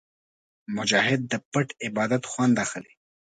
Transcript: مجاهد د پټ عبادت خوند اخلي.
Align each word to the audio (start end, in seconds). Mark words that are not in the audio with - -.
مجاهد 0.75 1.21
د 1.31 1.33
پټ 1.51 1.67
عبادت 1.87 2.23
خوند 2.31 2.55
اخلي. 2.65 2.93